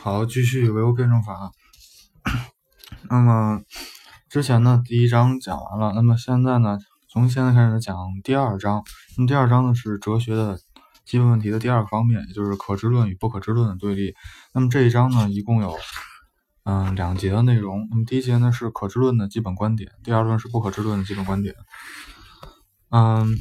[0.00, 1.50] 好，继续唯物辩证法。
[3.10, 3.60] 那么
[4.30, 5.92] 之前呢，第一章讲完了。
[5.92, 6.78] 那么现在呢，
[7.10, 8.84] 从现在开始讲第二章。
[9.16, 10.60] 那么第二章呢是哲学的
[11.04, 14.14] 基本问题的第二个方面，也就是可知论与不可知论的对立。
[14.54, 15.76] 那么这一章呢，一共有
[16.62, 17.88] 嗯两节的内容。
[17.90, 21.56] 那么第一节呢是可知论的基本观点，第二段是不可知论的基本观点。
[22.90, 23.36] 嗯。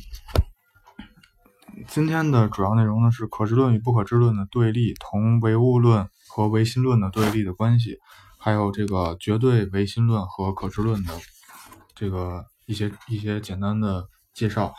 [1.86, 8.00] 今天的主要内容呢是可知论与不可知论的对立，同唯物论和唯心论的对立的关系，
[8.40, 11.14] 还有这个绝对唯心论和可知论的
[11.94, 14.74] 这个一些一些简单的介绍。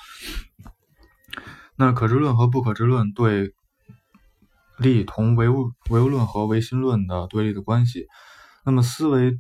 [1.77, 3.53] 那可知论和不可知论对
[4.79, 8.07] 立，同唯物唯物论和唯心论的对立的关系。
[8.65, 9.39] 那么思维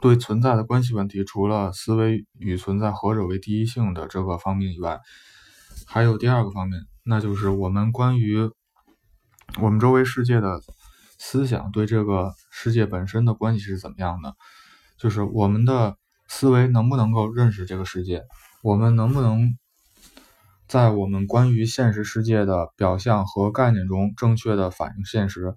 [0.00, 5.00] 对存在的关系问题，除了思维与存在何者为第一性的这个方面以外，
[5.86, 8.50] 还有第二个方面，那就是我们关于
[9.60, 10.60] 我们周围世界的
[11.18, 14.34] 思想对这个世界本身的关系是怎么样的？
[14.98, 15.96] 就是我们的
[16.28, 18.22] 思维能不能够认识这个世界？
[18.62, 19.56] 我们能不能
[20.68, 25.54] 在我们关于现实世界的表象和概念中正确的反映现实？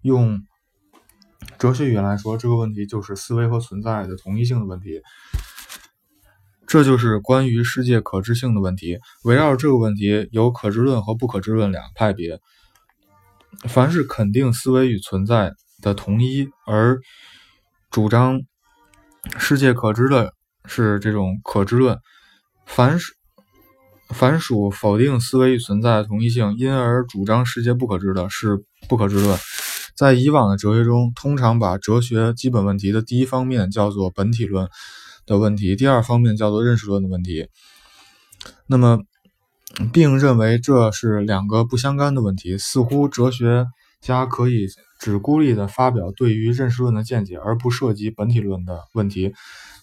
[0.00, 0.40] 用
[1.58, 5.02] 哲学语言来说，这个问题就是思维和存在的同一性的问题。
[6.74, 8.98] 这就是关于世界可知性的问题。
[9.22, 12.40] 围绕这个问题，有可知论和不可知论两派别。
[13.68, 16.98] 凡是肯定思维与存在的同一，而
[17.92, 18.40] 主张
[19.38, 20.32] 世界可知的
[20.64, 21.94] 是这种可知论；
[22.66, 23.12] 凡属
[24.08, 29.38] 凡属否定思维与存在的同一性，因而主张世界不可知的是不可知论。
[29.96, 34.68] 在以往的哲学中，通常把哲学基本问题的第一方面叫做本体论。
[35.26, 37.48] 的问题，第二方面叫做认识论的问题。
[38.66, 39.00] 那么，
[39.92, 42.58] 并认为这是两个不相干的问题。
[42.58, 43.66] 似乎哲学
[44.00, 44.66] 家可以
[45.00, 49.34] 只孤立的发表对于认识论的见解，而不涉及本体论的问题。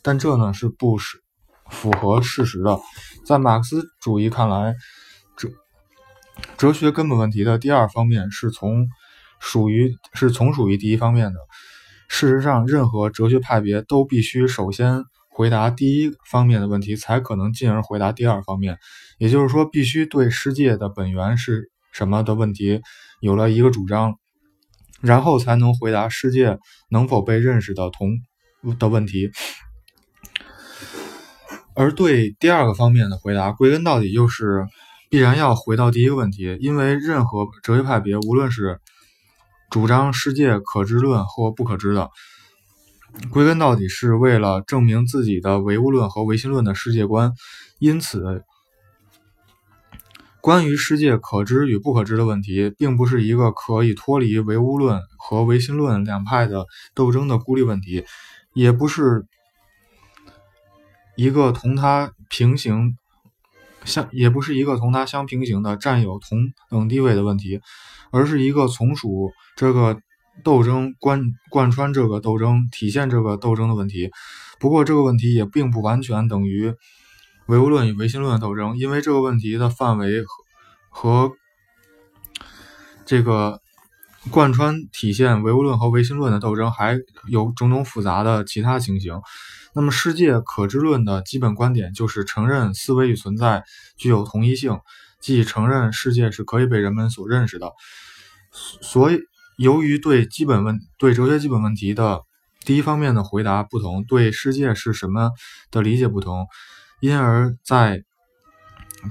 [0.03, 1.21] 但这呢是不是
[1.69, 2.79] 符合事实的？
[3.25, 4.75] 在马克思主义看来，
[5.37, 5.49] 哲
[6.57, 8.87] 哲学根本问题的第二方面是从
[9.39, 11.39] 属于是从属于第一方面的。
[12.07, 15.03] 事实上，任何哲学派别都必须首先。
[15.41, 18.77] 回答第一方面的问题，才可能进而回答第二方面。
[19.17, 22.79] 也就是说，必须对世界的本源是什么的问题
[23.21, 24.19] 有了一个主张，
[25.01, 26.59] 然后才能回答世界
[26.91, 28.11] 能否被认识的同
[28.77, 29.31] 的问题。
[31.73, 34.67] 而对第二个方面的回答，归根到底又是
[35.09, 38.79] 必然要回到第一个问题，因为任何哲学派别，无论是
[39.71, 42.11] 主张世界可知论或不可知的。
[43.29, 47.33] 归根到底是为了证明自己的唯物论和唯心论的世界观，
[47.79, 48.43] 因此，
[50.39, 58.05] 关于世界可知与不可知的问题，并不是一个可以脱离唯物论和唯心论两派的斗争的孤立问题，
[58.53, 59.25] 也不是
[61.15, 62.97] 一个同它平行
[63.85, 66.39] 相，也不是一个同它相平行的占有同
[66.69, 67.61] 等地位的问题，
[68.11, 69.99] 而是一个从属这个。
[70.43, 74.11] 斗争贯贯穿这个斗争，体现这个斗争的问题。
[74.59, 76.73] 不过，这个问题也并不完全等于
[77.47, 80.27] 唯物论与唯心论的斗争，因为这个问题的范围和
[80.89, 81.31] 和
[83.05, 83.59] 这个
[84.29, 89.19] 贯穿体现唯物论和唯心论的斗争还有种种复杂的其他情形。
[89.73, 93.63] 那么，世界可知论的基本观点就是承认思维与存在
[93.97, 94.79] 具有同一性，
[95.19, 97.71] 即承认世界是可以被人们所认识的。
[98.51, 99.19] 所以。
[99.57, 102.21] 由于对基本问对哲学基本问题的
[102.65, 105.31] 第一方面的回答不同，对世界是什么
[105.69, 106.47] 的理解不同，
[106.99, 108.03] 因而，在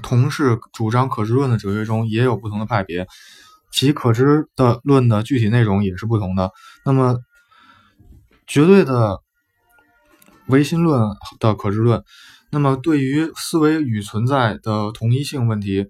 [0.01, 3.07] 同是主张可知论的哲学中，也有不同的派别，
[3.71, 6.51] 其可知的论的具体内容也是不同的。
[6.85, 7.17] 那么，
[8.47, 9.19] 绝对的
[10.47, 11.01] 唯心论
[11.39, 12.03] 的可知论，
[12.51, 15.87] 那么对于思维与存在的同一性问题。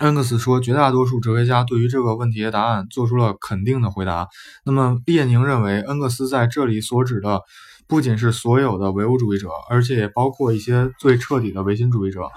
[0.00, 4.28] 恩格斯说，绝大多数哲学家对于这个问题的答案做出了肯定的回答。
[4.62, 7.40] 那么，列宁认为，恩格斯在这里所指的
[7.86, 12.28] 不仅是所有的唯物主义者，而且也包括一些最彻底的唯心主义者，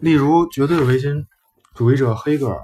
[0.00, 1.26] 例如绝对唯心
[1.74, 2.60] 主义者黑格尔。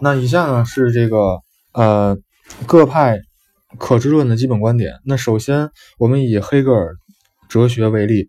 [0.00, 1.40] 那以下呢是这个
[1.72, 2.18] 呃
[2.66, 3.20] 各派
[3.78, 5.00] 可知论的基本观点。
[5.06, 6.96] 那首先，我们以黑格尔
[7.48, 8.28] 哲学为例。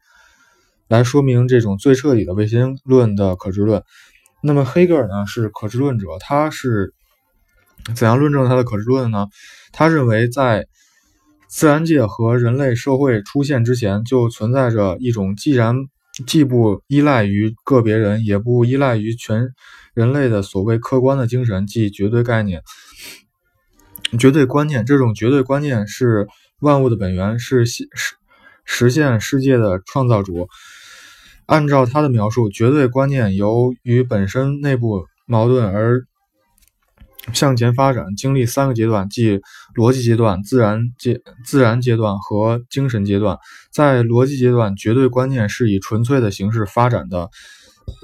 [0.94, 3.82] 来说明这种最彻底的唯心论的可知论。
[4.44, 6.94] 那么黑格尔呢是可知论者，他是
[7.96, 9.26] 怎样论证他的可知论呢？
[9.72, 10.68] 他认为在
[11.50, 15.76] 自然界和人类社会出现之前，就存在着一种既然
[16.28, 19.50] 既不依赖于个别人，也不依赖于全
[19.96, 22.62] 人类的所谓客观的精神，即绝对概念、
[24.20, 24.86] 绝对观念。
[24.86, 26.28] 这种绝对观念是
[26.60, 27.90] 万物的本源，是实
[28.64, 30.48] 实现世界的创造主。
[31.46, 36.06] 按照他的描述，绝对观念由于本身内部矛盾而。
[37.32, 39.40] 向前发展，经历三个阶段，即
[39.78, 43.38] 逻辑阶段、自然阶自然阶段和精神阶段。
[43.72, 47.30] 在逻辑阶段，绝对观念是以纯粹的形式发展的，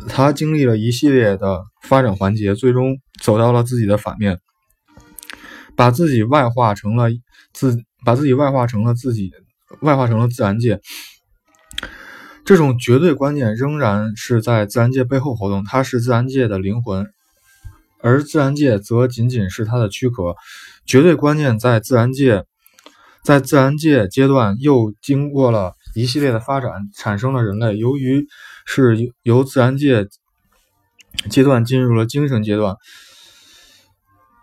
[0.07, 4.39] 它经历了一系列的发展环节，最终走到了自己的反面，
[5.75, 7.09] 把自己外化成了
[7.51, 7.75] 自，
[8.05, 9.31] 把自己外化成了自己，
[9.81, 10.79] 外化成了自然界。
[12.49, 17.05] 这种绝对观念仍然是在自然界背后活动，它是自然界的灵魂。
[18.01, 20.35] 而自然界则仅仅是它的躯壳。
[20.83, 22.45] 绝对观念在自然界，
[23.23, 27.77] 在自然界阶段又经过了一系列的发展，产生了人类。
[27.77, 28.25] 由于
[28.65, 30.07] 是由自然界
[31.29, 32.77] 阶段进入了精神阶段，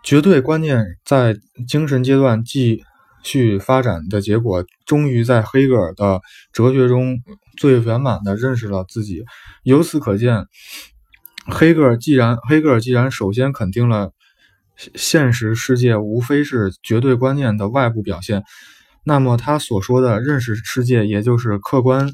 [0.01, 1.35] 绝对观念在
[1.67, 2.85] 精神阶段即
[3.27, 6.21] 去发展的结果，终于在黑格尔的
[6.53, 7.19] 哲学中
[7.57, 9.25] 最圆满的认识了自己。
[9.63, 10.45] 由此可见。
[11.49, 14.11] 黑格尔既然黑格尔既然首先肯定了
[14.95, 18.43] 现实世界无非是绝对观念的外部表现，
[19.05, 22.11] 那么他所说的认识世界也就是客观，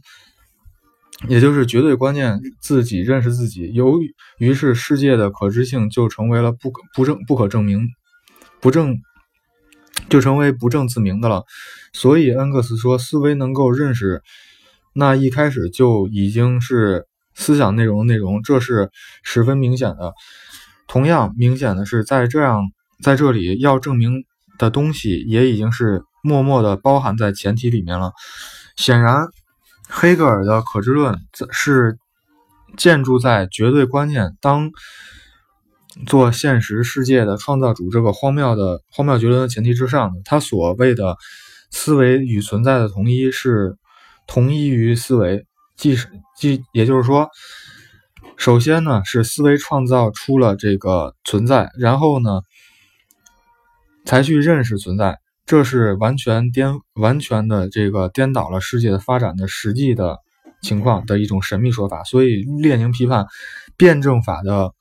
[1.27, 3.71] 也就是绝对观念自己认识自己。
[3.73, 3.99] 由
[4.37, 7.87] 于是世界的可知性就成为了不可不证不可证明
[8.61, 8.95] 不证
[10.09, 11.43] 就成为不证自明的了。
[11.93, 14.21] 所以恩格斯说，思维能够认识，
[14.93, 17.07] 那一开始就已经是。
[17.35, 18.91] 思想内容的内容，这是
[19.23, 20.13] 十分明显的。
[20.85, 22.61] 同样明显的是，在这样
[23.01, 24.23] 在这里要证明
[24.59, 28.11] 的东西，也已经是默默的包含在前提里面了。
[28.75, 29.25] 显然，
[29.89, 31.17] 黑格尔的可知论
[31.49, 31.97] 是
[32.77, 34.69] 建筑在绝对观念当
[36.07, 40.21] 做现实世界的创造主这个荒谬的荒谬绝伦的前提之上的。
[40.25, 41.17] 他所谓的
[41.71, 43.77] 思维与存在的同一，是
[44.27, 45.45] 同一于思维。
[45.75, 46.07] 即是
[46.37, 47.29] 即，也就是说，
[48.37, 52.41] 首先呢是思维创造出了这个存在，然后呢
[54.05, 55.17] 才去认识存在，
[55.47, 60.19] 这是完全颠完全的这个颠倒了世界的发展的实际的
[60.61, 62.03] 情况的一种神秘说法。
[62.03, 63.25] 所以，列宁批判
[63.75, 64.73] 辩证法的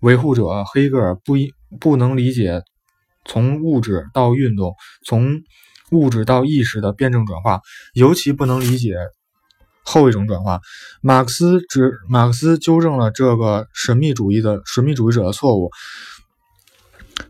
[0.00, 2.62] 维护者黑格尔不一不能理解
[3.24, 4.74] 从物质到运动，
[5.04, 5.40] 从
[5.90, 7.60] 物质到意识的辩证转化，
[7.94, 8.96] 尤其不能理解。
[9.90, 10.60] 后一种转化，
[11.00, 15.70] 马克思指马克思纠正了这个神秘主义的神秘主义者的错误。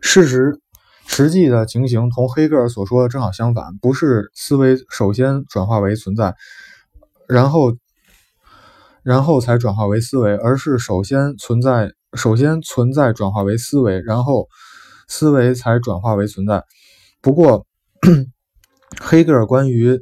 [0.01, 0.59] 事实
[1.07, 6.35] 实际的情形同黑格尔所说的正好相反，不是思维首先转化为存在，
[7.29, 7.77] 然后
[9.03, 14.47] 然后才转化为思维，而是首先存在，首先存在转化为思维，然后
[15.07, 16.63] 思维才转化为存在。
[17.21, 17.65] 不过，
[19.01, 19.99] 黑格尔关于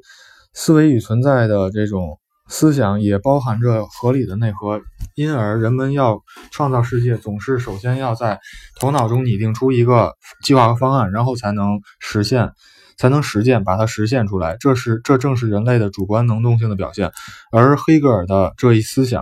[0.53, 2.19] 思维与存在的这种。
[2.49, 4.79] 思想也包含着合理的内核，
[5.15, 8.39] 因而人们要创造世界，总是首先要在
[8.79, 10.13] 头脑中拟定出一个
[10.45, 12.49] 计划和方案，然后才能实现，
[12.97, 14.55] 才能实践，把它实现出来。
[14.61, 17.11] 这是这正是人类的主观能动性的表现。
[17.51, 19.21] 而黑格尔的这一思想，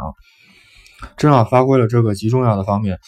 [1.17, 2.99] 正好发挥了这个极重要的方面。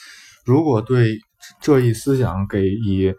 [0.45, 1.19] 如果对
[1.62, 3.13] 这一思想给以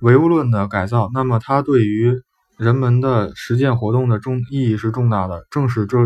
[0.00, 2.14] 唯物论的改造，那么它对于
[2.56, 5.46] 人们的实践活动的重意义是重大的。
[5.50, 5.98] 正是这。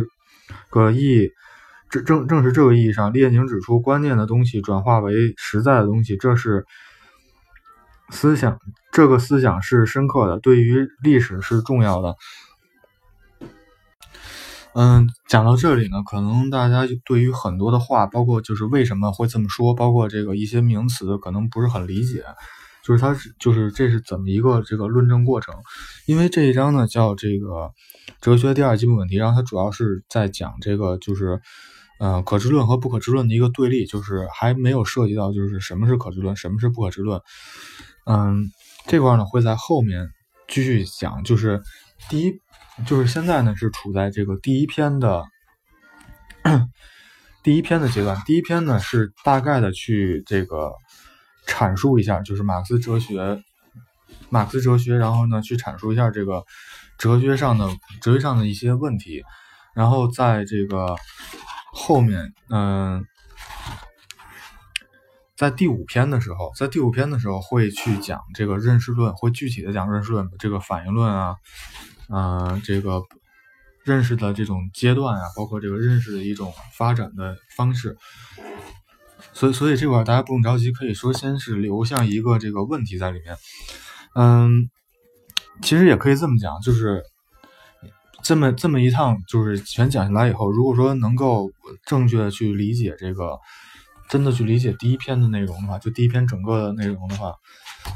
[0.69, 1.31] 个意义，
[1.89, 6.67] 正正正是这个意义上，列宁指出，观念的东西转化为实在的东西，这是
[8.11, 8.59] 思想，
[8.93, 12.17] 这个思想是深刻的，对于历史是重要的。
[14.75, 22.25] 嗯，讲到这里呢，可能大家对于很多的话，包括就是为什么会这么说，包括这个一些名词，可能不是很理解。
[22.83, 25.55] 就是它是，就是这是怎么一个这个论证过程？
[26.07, 27.71] 因为这一章呢叫这个
[28.21, 31.41] 哲学第二基本问题，然后它主要是在讲这个就是，
[32.01, 37.21] 呃，可知论和不可知论的一个对立，就是还没有涉及到就是什么是可知论，什么是不可知论。
[38.05, 38.51] 嗯，
[38.89, 40.09] 这块呢会在后面
[40.49, 41.63] 继续讲，就是
[42.09, 42.33] 第一，
[42.87, 45.25] 就是现在呢是处在这个第一篇的
[47.43, 50.73] 第一篇的阶段，第一篇呢是大概的去这个。
[51.45, 53.43] 阐述一下，就是马克思哲学，
[54.31, 56.45] 马克思哲学，然后呢，去阐述一下这个
[56.99, 57.69] 哲学上的
[58.01, 59.25] 哲学上的一些问题，
[59.75, 60.95] 然后在这个
[61.73, 63.05] 后面，嗯，
[65.37, 71.35] 在第五篇的时候，在第五篇的时候会去讲这个认识论，会具体的讲认识论，这个反应论啊，
[72.09, 73.03] 嗯，这个
[73.85, 77.97] 认识的这种阶段啊，包括这个认识的一种发展的方式。
[79.33, 83.37] 所以，所以这块大家不用着急，可以说先是留下一个这个问题在里面。
[84.15, 84.69] 嗯，
[85.63, 87.03] 其实也可以这么讲，就是
[88.23, 91.51] 这么这么一趟，就是全讲下来以后，如果说能够
[91.87, 93.39] 正确的去理解这个，
[94.11, 97.35] 真的去理解第一篇的内容的话，就第一篇整个的内容的话，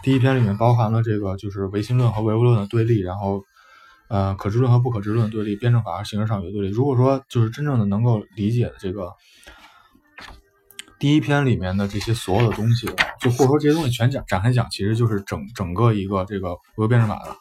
[0.03, 3.43] 第一篇里面包含了这个就是唯心论和唯物论的对立，然后
[4.09, 6.69] 呃可知论和不可知论对立，辩证法和形式上学对立。
[6.69, 9.13] 如果说就是真正的能够理解的这个。
[10.99, 12.87] 第一篇里面的这些所有的东西，
[13.21, 17.37] 就或者说这些东西全讲展开讲，其实就是整整个一个这个唯物辩证法的，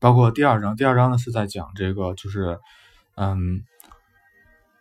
[0.00, 2.58] 包括第二章，第二章呢是在讲这个就是
[3.14, 3.62] 嗯，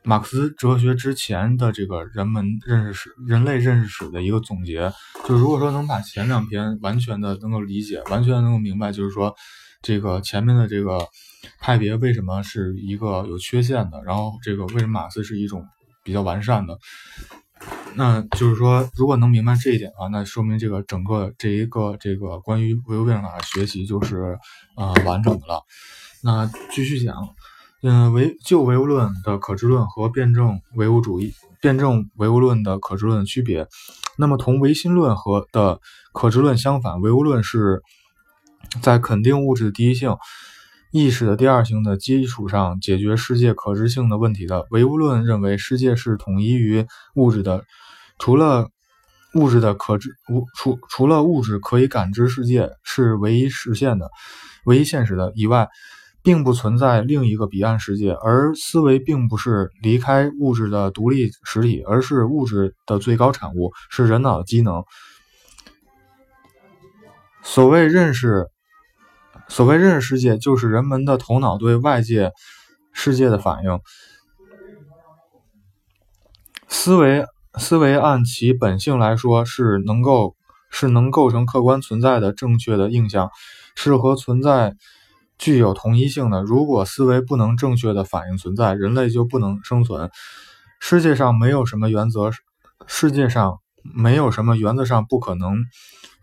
[0.04, 4.92] 马克思哲学之前的这个人们认识史、人类认识史的一个总结。
[5.28, 9.36] 就如果说能把前两篇完全的能够理解，完全能够明白，就是说
[9.82, 11.08] 这个前面的这个
[11.60, 15.66] 派别为什么是一个有缺陷的，然后这个为什么马斯是一种
[16.04, 16.78] 比较完善的。
[17.96, 24.38] 那就是说，如果能明白这一点的话，那说明这个整个这一个这个关于唯物辩证法的学习就是
[24.76, 25.62] 呃完整的了。
[26.22, 27.16] 那继续讲，
[27.82, 33.66] 嗯，唯旧唯物论的可知论和辩证唯物主义、辩证唯物论的可知论的区别。
[34.18, 35.80] 那么同唯心论和的
[36.14, 37.82] 可知论相反，唯物论是
[38.82, 40.16] 在肯定物质第一性。
[40.92, 47.66] 意识的第二性的基础上解决世界可知性的问题的唯物论认为世界是统一于物质的，
[48.18, 48.70] 除了
[49.34, 54.10] 物质的可知物除除了物质可以感知世界是唯一实现的、
[54.64, 55.68] 唯一现实的以外，
[56.24, 58.14] 并不存在另一个彼岸世界。
[58.14, 64.82] 而思维并不是离开物质的独立实体，而是物质的最高产物，是人脑机能。
[67.44, 68.48] 所谓认识。
[69.48, 72.32] 所谓认识世界，就是人们的头脑对外界
[72.92, 73.80] 世界的反应。
[76.68, 77.26] 思维
[77.58, 80.36] 思维按其本性来说，是能够
[80.70, 83.30] 是能构成客观存在的正确的印象，
[83.76, 84.76] 是和存在
[85.38, 86.42] 具有同一性的。
[86.42, 90.10] 如果思维不能正确的反映存在，人类就不能生存。
[90.80, 92.32] 世界上没有什么原则，
[92.88, 95.64] 世界上没有什么原则上不可能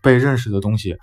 [0.01, 0.97] 被认识的东西。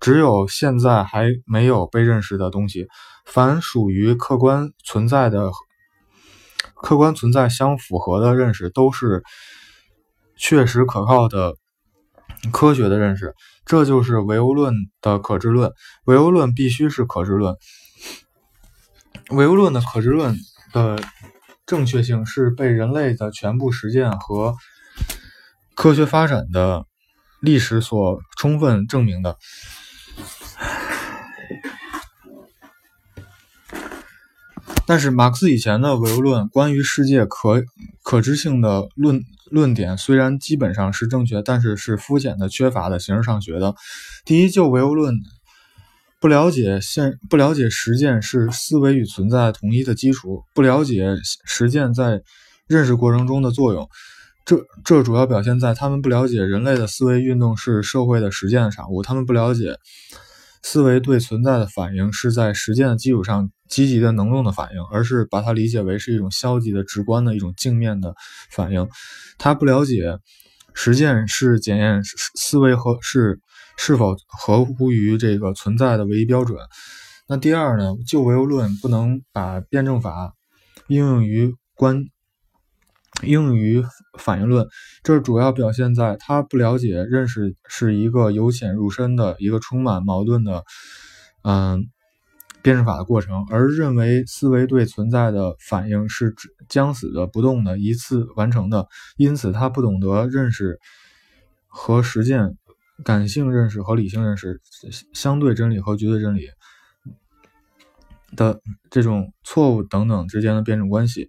[0.00, 2.86] 只有现在还没有被认识的东西，
[3.24, 5.50] 凡属于客观存在的、
[6.74, 9.22] 客观存在相符合的认识，都是
[10.36, 11.54] 确实可靠的
[12.52, 13.34] 科学的认识。
[13.64, 15.72] 这就是唯物论的可知论。
[16.04, 17.56] 唯物论必须是可知论。
[19.30, 20.36] 唯物论的可知论
[20.72, 21.02] 的
[21.64, 24.54] 正确性是被人类的全部实践和
[25.74, 26.86] 科学发展的
[27.40, 29.36] 历史所充分证明的。
[34.86, 37.64] 但是马克思以前的唯物论关于世界可
[38.02, 43.74] 可知性的论论点虽然基本上是正确，但是是肤浅的、缺乏的、形式上学的。
[44.24, 45.14] 第一，就唯物论
[46.20, 52.22] 不了解现不了解实践是思维与存在统一的基础，不了解实践在
[52.68, 53.88] 认识过程中的作用。
[54.44, 59.76] 这这主要表现在他们不了解人类的思维运动是社会的实践产物，他们不了解。
[60.62, 68.14] 思维对存在的反应是在实践的基础上积极的能动的反应，而是把它理解为是一种消极的直观的一种镜面的
[68.50, 68.88] 反应。
[69.38, 70.18] 他不了解
[70.74, 72.02] 实践是检验
[72.34, 73.40] 思维和是
[73.78, 76.58] 是否合乎于这个存在的唯一标准。
[77.28, 77.94] 那第二呢？
[78.06, 80.34] 旧唯物论不能把辩证法
[80.88, 82.04] 应用于观。
[83.22, 83.82] 应用于
[84.18, 84.68] 反应论，
[85.02, 90.64] 这主要表现在他不了解认识是一个由浅入深的一个充满矛盾的，
[91.42, 91.86] 嗯，
[92.66, 96.34] 辩证法的过程，而认为思维对存在的反应是
[96.68, 98.88] 将死的、不动的、一次完成的。
[99.16, 100.80] 因此，他不懂得认识
[101.68, 102.56] 和实践、
[103.04, 104.60] 感性认识和理性认识、
[105.12, 106.48] 相对真理和绝对真理
[108.34, 111.28] 的这种错误等等之间的辩证关系。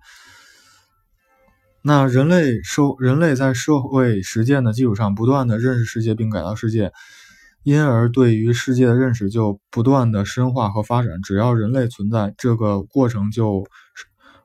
[1.84, 6.92] 那人类社人类在社会实践的基础上，不断的认识世界并改造世界，
[7.68, 11.22] 因而对于世界的认识就不断的深化和发展。
[11.22, 13.68] 只要人类存在，这个过程就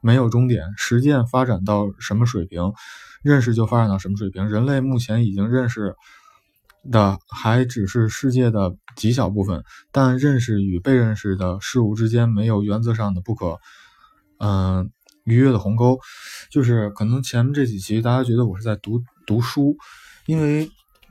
[0.01, 0.65] 没有终点。
[0.77, 2.73] 实践发展到什么水平，
[3.23, 4.49] 认识就发展到什么水平。
[4.49, 5.95] 人类目前已经认识
[6.91, 9.63] 的还只是世界的极小部分，
[9.93, 13.61] 但认识与被认识的事物之间没有原则上的不可，
[14.39, 14.91] 嗯。
[15.25, 16.01] 愉悦的鸿沟，
[16.51, 19.77] 就是可能前面这几期大家觉得我是在读读书，
[20.27, 20.69] 因为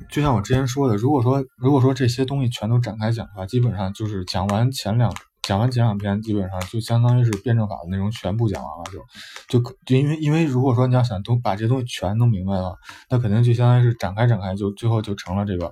[0.10, 12.77] 就像我之前说的，如果说如果说这些东西全都展开讲的话，基本上就是讲完前两讲完前两篇，基本上就相当于是辩证法的内容全部讲完了，就就就因为因为如果说你要想都把这东西全都明白了，
[13.10, 15.72] 那肯定就相当于是展开展开，就最后就成了这个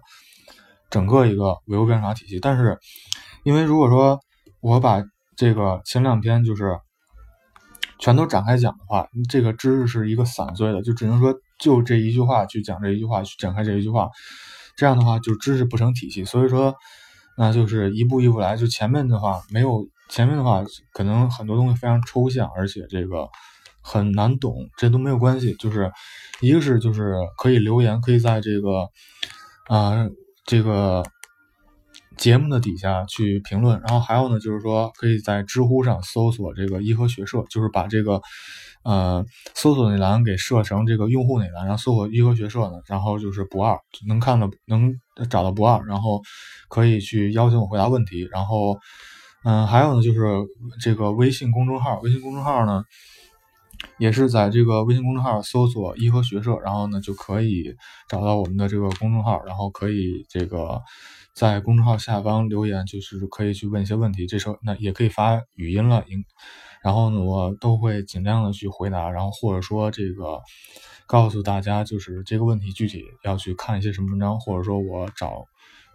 [0.89, 2.39] 整个一个唯物辩证法体系。
[2.39, 2.77] 但是
[3.43, 4.19] 因为如果说
[4.62, 5.03] 我把
[5.38, 6.79] 这个前两篇就是
[8.00, 14.09] 全都展开讲的话，这个知识是一个散碎的，就只能说就这一句话去讲这一句话，去展开这一句话，
[14.75, 16.25] 这样的话就知识不成体系。
[16.25, 16.75] 所以说。
[17.41, 20.61] 那就是一步一步来，就前面的话没有前面的话，
[20.91, 23.29] 可能很多东西非常抽象，而且这个
[23.81, 25.53] 很难懂，这都没有关系。
[25.53, 25.89] 就是
[26.41, 28.89] 一个是就是可以留言，可以在这个
[29.69, 30.05] 啊
[30.45, 31.01] 这个
[32.19, 38.21] 节目的底下去评论，然后还有呢就是说可以在知乎上搜索这个颐和学社，就是把这个。
[38.81, 44.95] 呃，搜索那栏给设成这个用户那栏，然后搜索颐和学社呢，然后就是不二，能看到能
[45.29, 46.21] 找到不二，然后
[46.69, 48.25] 可以去邀请我回答问题。
[48.31, 48.79] 然后，
[49.43, 50.21] 嗯，还有呢就是
[50.81, 52.81] 这个微信公众号，微信公众号呢
[53.97, 57.75] 也是在这个微信公众号搜索颐和学社，然后呢就可以
[58.07, 60.81] 找到我们的这个公众号，然后可以这个
[61.39, 64.27] 在公众号下方留言，就是可以去问一些问题。
[64.27, 66.03] 这时候那也可以发语音了，
[66.84, 70.41] 然后呢，我都会尽量的去回答，然后或者说这个
[71.08, 75.46] 告诉大家，就是这个问题具体要去看一些什么文章，或者说我找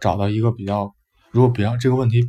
[0.01, 0.91] 找到一个比较，
[1.31, 2.23] 如果比较这个问题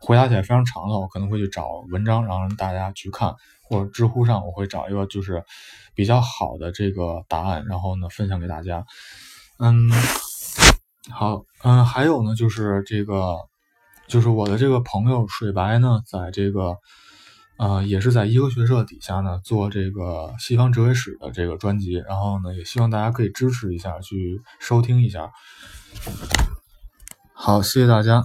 [0.00, 3.32] 回答起来非常长的话，我可能会去找文章，然后让大家去看，
[3.62, 5.44] 或者知乎上我会找一个就是
[5.94, 8.84] 比较好的这个答案，然后呢分享给大家。
[9.60, 9.88] 嗯，
[11.10, 13.36] 好，嗯，还有呢就是这个
[14.06, 16.76] 就是我的这个朋友水白呢，在这个。
[17.58, 25.32] 呃，也是在医科学社底下呢做这个西方哲学史的这个专辑，然后呢，也希望大家可以支持一下，去收听一下。
[27.32, 28.22] 好，谢谢大家。